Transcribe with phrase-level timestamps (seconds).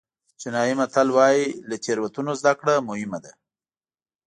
[0.39, 3.31] چینایي متل وایي له تېروتنو زده کړه مهم ده.